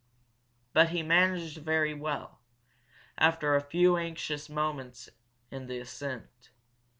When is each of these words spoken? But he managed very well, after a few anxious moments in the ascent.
But 0.73 0.89
he 0.89 1.03
managed 1.03 1.59
very 1.59 1.93
well, 1.93 2.39
after 3.19 3.53
a 3.53 3.61
few 3.61 3.97
anxious 3.97 4.49
moments 4.49 5.09
in 5.51 5.67
the 5.67 5.77
ascent. 5.77 6.49